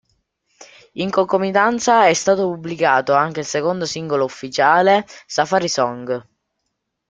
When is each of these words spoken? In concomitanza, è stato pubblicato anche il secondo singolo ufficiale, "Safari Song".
In 0.93 1.11
concomitanza, 1.11 2.07
è 2.07 2.15
stato 2.15 2.49
pubblicato 2.51 3.13
anche 3.13 3.41
il 3.41 3.45
secondo 3.45 3.85
singolo 3.85 4.25
ufficiale, 4.25 5.05
"Safari 5.27 5.69
Song". 5.69 6.27